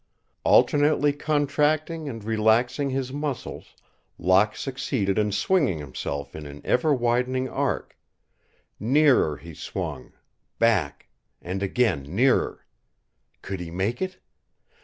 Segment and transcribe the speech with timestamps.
[0.45, 3.75] Alternately contracting and relaxing his muscles,
[4.17, 7.95] Locke succeeded in swinging himself in an ever widening arc.
[8.79, 10.13] Nearer he swung
[10.57, 11.07] back
[11.39, 12.65] and again nearer.
[13.43, 14.17] Could he make it?